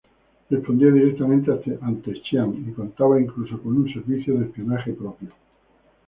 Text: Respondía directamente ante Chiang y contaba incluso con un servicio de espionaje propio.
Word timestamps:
Respondía 0.49 0.89
directamente 0.89 1.51
ante 1.79 2.19
Chiang 2.23 2.55
y 2.67 2.71
contaba 2.73 3.21
incluso 3.21 3.61
con 3.61 3.77
un 3.77 3.93
servicio 3.93 4.35
de 4.39 4.45
espionaje 4.47 4.93
propio. 4.93 5.29